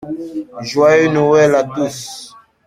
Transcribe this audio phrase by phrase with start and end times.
[0.63, 2.35] Joyeux Noël à tous!